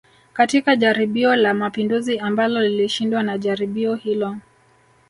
Katika 0.33 0.75
jaribio 0.75 1.35
la 1.35 1.53
mapinduzi 1.53 2.19
ambalo 2.19 2.61
lilishindwa 2.61 3.23
na 3.23 3.37
jaribio 3.37 3.95
hilo 3.95 4.37